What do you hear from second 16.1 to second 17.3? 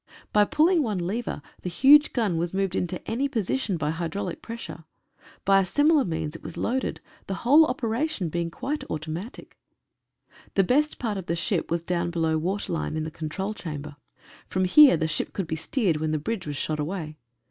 bridge was shot away.